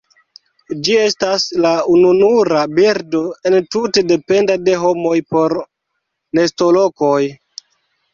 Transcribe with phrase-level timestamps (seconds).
[0.85, 5.55] Ĝi estas la ununura birdo entute dependa de homoj por
[6.41, 7.21] nestolokoj.